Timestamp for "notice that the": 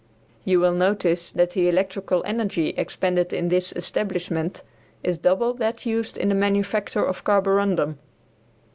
0.73-1.69